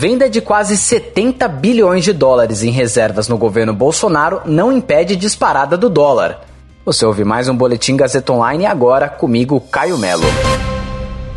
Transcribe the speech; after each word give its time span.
Venda 0.00 0.30
de 0.30 0.40
quase 0.40 0.76
70 0.76 1.48
bilhões 1.48 2.04
de 2.04 2.12
dólares 2.12 2.62
em 2.62 2.70
reservas 2.70 3.26
no 3.26 3.36
governo 3.36 3.74
Bolsonaro 3.74 4.42
não 4.44 4.70
impede 4.70 5.16
disparada 5.16 5.76
do 5.76 5.90
dólar. 5.90 6.42
Você 6.86 7.04
ouve 7.04 7.24
mais 7.24 7.48
um 7.48 7.56
Boletim 7.56 7.96
Gazeta 7.96 8.32
Online 8.32 8.64
agora 8.64 9.08
comigo, 9.08 9.60
Caio 9.60 9.98
Melo. 9.98 10.22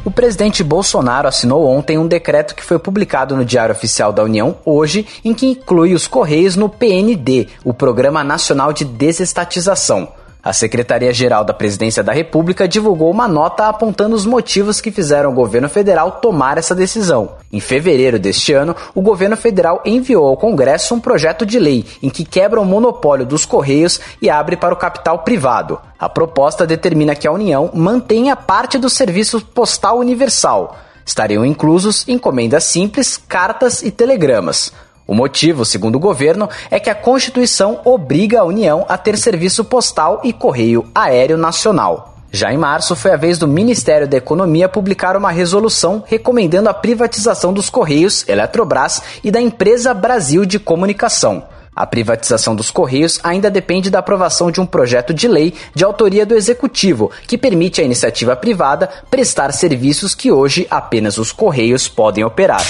O 0.05 0.11
presidente 0.11 0.63
Bolsonaro 0.63 1.27
assinou 1.27 1.65
ontem 1.65 1.97
um 1.97 2.07
decreto 2.07 2.53
que 2.53 2.63
foi 2.63 2.77
publicado 2.77 3.35
no 3.35 3.43
Diário 3.43 3.73
Oficial 3.73 4.13
da 4.13 4.23
União 4.23 4.55
hoje, 4.63 5.07
em 5.25 5.33
que 5.33 5.47
inclui 5.47 5.95
os 5.95 6.05
Correios 6.05 6.55
no 6.55 6.69
PND, 6.69 7.47
o 7.63 7.73
Programa 7.73 8.23
Nacional 8.23 8.71
de 8.71 8.85
Desestatização. 8.85 10.07
A 10.43 10.51
Secretaria-Geral 10.53 11.43
da 11.43 11.53
Presidência 11.53 12.01
da 12.01 12.11
República 12.11 12.67
divulgou 12.67 13.11
uma 13.11 13.27
nota 13.27 13.67
apontando 13.67 14.15
os 14.15 14.25
motivos 14.25 14.81
que 14.81 14.91
fizeram 14.91 15.29
o 15.29 15.35
governo 15.35 15.69
federal 15.69 16.13
tomar 16.13 16.57
essa 16.57 16.73
decisão. 16.73 17.33
Em 17.53 17.59
fevereiro 17.59 18.17
deste 18.17 18.51
ano, 18.51 18.75
o 18.95 19.03
governo 19.03 19.37
federal 19.37 19.83
enviou 19.85 20.25
ao 20.25 20.35
Congresso 20.35 20.95
um 20.95 20.99
projeto 20.99 21.45
de 21.45 21.59
lei 21.59 21.85
em 22.01 22.09
que 22.09 22.25
quebra 22.25 22.59
o 22.59 22.65
monopólio 22.65 23.23
dos 23.23 23.45
Correios 23.45 23.99
e 24.19 24.31
abre 24.31 24.57
para 24.57 24.73
o 24.73 24.77
capital 24.77 25.19
privado. 25.19 25.79
A 25.99 26.09
proposta 26.09 26.65
determina 26.65 27.13
que 27.13 27.27
a 27.27 27.31
União 27.31 27.69
mantenha 27.71 28.35
parte 28.35 28.79
do 28.79 28.89
serviço 28.89 29.41
postal 29.41 29.99
universal. 29.99 30.75
Estariam 31.05 31.45
inclusos 31.45 32.07
encomendas 32.07 32.63
simples, 32.63 33.15
cartas 33.15 33.83
e 33.83 33.91
telegramas. 33.91 34.73
O 35.11 35.13
motivo, 35.13 35.65
segundo 35.65 35.97
o 35.97 35.99
governo, 35.99 36.49
é 36.69 36.79
que 36.79 36.89
a 36.89 36.95
Constituição 36.95 37.81
obriga 37.83 38.39
a 38.39 38.45
União 38.45 38.85
a 38.87 38.97
ter 38.97 39.17
serviço 39.17 39.65
postal 39.65 40.21
e 40.23 40.31
correio 40.31 40.85
aéreo 40.95 41.37
nacional. 41.37 42.15
Já 42.31 42.53
em 42.53 42.57
março, 42.57 42.95
foi 42.95 43.11
a 43.11 43.17
vez 43.17 43.37
do 43.37 43.45
Ministério 43.45 44.07
da 44.07 44.15
Economia 44.15 44.69
publicar 44.69 45.17
uma 45.17 45.29
resolução 45.29 46.01
recomendando 46.07 46.69
a 46.69 46.73
privatização 46.73 47.51
dos 47.51 47.69
Correios, 47.69 48.23
Eletrobras 48.25 49.01
e 49.21 49.29
da 49.29 49.41
empresa 49.41 49.93
Brasil 49.93 50.45
de 50.45 50.57
Comunicação. 50.57 51.43
A 51.75 51.85
privatização 51.85 52.55
dos 52.55 52.71
Correios 52.71 53.19
ainda 53.21 53.51
depende 53.51 53.89
da 53.89 53.99
aprovação 53.99 54.49
de 54.49 54.61
um 54.61 54.65
projeto 54.65 55.13
de 55.13 55.27
lei 55.27 55.53
de 55.75 55.83
autoria 55.83 56.25
do 56.25 56.35
Executivo, 56.35 57.11
que 57.27 57.37
permite 57.37 57.81
à 57.81 57.83
iniciativa 57.83 58.33
privada 58.33 58.89
prestar 59.09 59.51
serviços 59.51 60.15
que 60.15 60.31
hoje 60.31 60.65
apenas 60.71 61.17
os 61.17 61.33
Correios 61.33 61.89
podem 61.89 62.23
operar. 62.23 62.63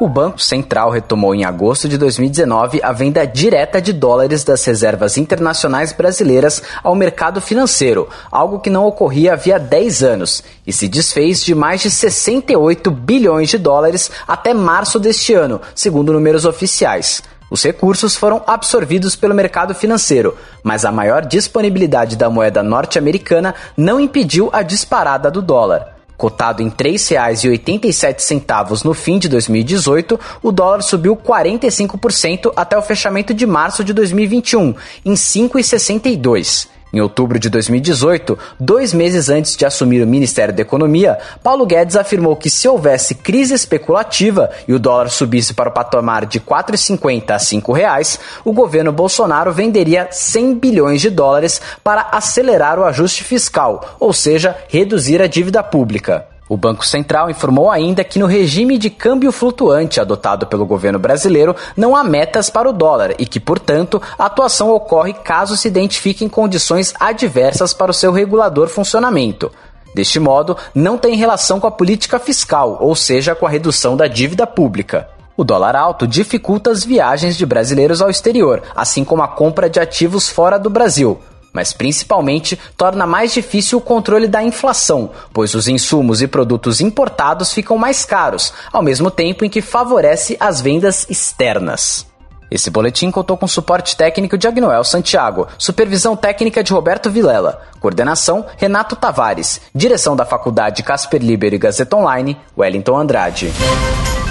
O 0.00 0.08
Banco 0.08 0.40
Central 0.40 0.88
retomou 0.88 1.34
em 1.34 1.44
agosto 1.44 1.86
de 1.86 1.98
2019 1.98 2.80
a 2.82 2.90
venda 2.90 3.26
direta 3.26 3.82
de 3.82 3.92
dólares 3.92 4.42
das 4.42 4.64
reservas 4.64 5.18
internacionais 5.18 5.92
brasileiras 5.92 6.62
ao 6.82 6.94
mercado 6.94 7.38
financeiro, 7.38 8.08
algo 8.32 8.60
que 8.60 8.70
não 8.70 8.86
ocorria 8.86 9.34
havia 9.34 9.58
10 9.58 10.02
anos, 10.02 10.42
e 10.66 10.72
se 10.72 10.88
desfez 10.88 11.44
de 11.44 11.54
mais 11.54 11.82
de 11.82 11.90
68 11.90 12.90
bilhões 12.90 13.50
de 13.50 13.58
dólares 13.58 14.10
até 14.26 14.54
março 14.54 14.98
deste 14.98 15.34
ano, 15.34 15.60
segundo 15.74 16.14
números 16.14 16.46
oficiais. 16.46 17.22
Os 17.50 17.62
recursos 17.62 18.16
foram 18.16 18.42
absorvidos 18.46 19.14
pelo 19.14 19.34
mercado 19.34 19.74
financeiro, 19.74 20.34
mas 20.62 20.86
a 20.86 20.90
maior 20.90 21.26
disponibilidade 21.26 22.16
da 22.16 22.30
moeda 22.30 22.62
norte-americana 22.62 23.54
não 23.76 24.00
impediu 24.00 24.48
a 24.50 24.62
disparada 24.62 25.30
do 25.30 25.42
dólar. 25.42 25.89
Cotado 26.20 26.62
em 26.62 26.66
R$ 26.66 26.74
3,87 26.74 28.84
no 28.84 28.92
fim 28.92 29.18
de 29.18 29.26
2018, 29.26 30.20
o 30.42 30.52
dólar 30.52 30.82
subiu 30.82 31.16
45% 31.16 32.52
até 32.54 32.76
o 32.76 32.82
fechamento 32.82 33.32
de 33.32 33.46
março 33.46 33.82
de 33.82 33.94
2021, 33.94 34.74
em 35.02 35.12
R$ 35.12 35.16
5,62. 35.16 36.68
Em 36.92 37.00
outubro 37.00 37.38
de 37.38 37.48
2018, 37.48 38.38
dois 38.58 38.92
meses 38.92 39.28
antes 39.28 39.56
de 39.56 39.64
assumir 39.64 40.02
o 40.02 40.06
Ministério 40.06 40.52
da 40.52 40.62
Economia, 40.62 41.18
Paulo 41.42 41.64
Guedes 41.64 41.96
afirmou 41.96 42.34
que 42.34 42.50
se 42.50 42.66
houvesse 42.66 43.14
crise 43.14 43.54
especulativa 43.54 44.50
e 44.66 44.72
o 44.72 44.78
dólar 44.78 45.08
subisse 45.08 45.54
para 45.54 45.68
o 45.68 45.72
patamar 45.72 46.26
de 46.26 46.38
R$ 46.38 46.44
4,50 46.46 47.30
a 47.30 47.38
5 47.38 47.72
reais, 47.72 48.18
o 48.44 48.52
governo 48.52 48.90
Bolsonaro 48.90 49.52
venderia 49.52 50.08
100 50.10 50.54
bilhões 50.54 51.00
de 51.00 51.10
dólares 51.10 51.60
para 51.84 52.08
acelerar 52.12 52.78
o 52.78 52.84
ajuste 52.84 53.22
fiscal, 53.22 53.96
ou 54.00 54.12
seja, 54.12 54.56
reduzir 54.68 55.22
a 55.22 55.26
dívida 55.26 55.62
pública. 55.62 56.29
O 56.50 56.56
Banco 56.56 56.84
Central 56.84 57.30
informou 57.30 57.70
ainda 57.70 58.02
que 58.02 58.18
no 58.18 58.26
regime 58.26 58.76
de 58.76 58.90
câmbio 58.90 59.30
flutuante 59.30 60.00
adotado 60.00 60.48
pelo 60.48 60.66
governo 60.66 60.98
brasileiro 60.98 61.54
não 61.76 61.94
há 61.94 62.02
metas 62.02 62.50
para 62.50 62.68
o 62.68 62.72
dólar 62.72 63.14
e 63.20 63.24
que, 63.24 63.38
portanto, 63.38 64.02
a 64.18 64.24
atuação 64.24 64.68
ocorre 64.72 65.12
caso 65.12 65.56
se 65.56 65.68
identifiquem 65.68 66.28
condições 66.28 66.92
adversas 66.98 67.72
para 67.72 67.92
o 67.92 67.94
seu 67.94 68.10
regulador 68.10 68.66
funcionamento. 68.66 69.52
Deste 69.94 70.18
modo, 70.18 70.56
não 70.74 70.98
tem 70.98 71.14
relação 71.14 71.60
com 71.60 71.68
a 71.68 71.70
política 71.70 72.18
fiscal, 72.18 72.78
ou 72.80 72.96
seja, 72.96 73.32
com 73.32 73.46
a 73.46 73.50
redução 73.50 73.96
da 73.96 74.08
dívida 74.08 74.44
pública. 74.44 75.08
O 75.36 75.44
dólar 75.44 75.76
alto 75.76 76.04
dificulta 76.04 76.72
as 76.72 76.84
viagens 76.84 77.36
de 77.36 77.46
brasileiros 77.46 78.02
ao 78.02 78.10
exterior, 78.10 78.60
assim 78.74 79.04
como 79.04 79.22
a 79.22 79.28
compra 79.28 79.70
de 79.70 79.78
ativos 79.78 80.28
fora 80.28 80.58
do 80.58 80.68
Brasil 80.68 81.20
mas 81.52 81.72
principalmente 81.72 82.58
torna 82.76 83.06
mais 83.06 83.32
difícil 83.32 83.78
o 83.78 83.82
controle 83.82 84.28
da 84.28 84.42
inflação, 84.42 85.10
pois 85.32 85.54
os 85.54 85.68
insumos 85.68 86.22
e 86.22 86.26
produtos 86.26 86.80
importados 86.80 87.52
ficam 87.52 87.76
mais 87.76 88.04
caros, 88.04 88.52
ao 88.72 88.82
mesmo 88.82 89.10
tempo 89.10 89.44
em 89.44 89.50
que 89.50 89.60
favorece 89.60 90.36
as 90.38 90.60
vendas 90.60 91.06
externas. 91.08 92.06
Esse 92.50 92.68
boletim 92.68 93.12
contou 93.12 93.36
com 93.36 93.46
suporte 93.46 93.96
técnico 93.96 94.36
de 94.36 94.48
Agnoel 94.48 94.82
Santiago, 94.82 95.46
supervisão 95.56 96.16
técnica 96.16 96.64
de 96.64 96.72
Roberto 96.72 97.08
Vilela, 97.08 97.62
coordenação 97.78 98.44
Renato 98.56 98.96
Tavares, 98.96 99.60
direção 99.72 100.16
da 100.16 100.24
Faculdade 100.24 100.82
Casper 100.82 101.22
Liber 101.22 101.54
e 101.54 101.58
Gazeta 101.58 101.96
Online, 101.96 102.36
Wellington 102.58 102.96
Andrade. 102.96 103.52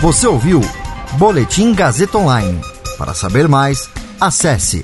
Você 0.02 0.28
ouviu 0.28 0.60
Boletim 1.14 1.74
Gazeta 1.74 2.18
Online. 2.18 2.60
Para 2.98 3.14
saber 3.14 3.48
mais, 3.48 3.90
acesse 4.20 4.84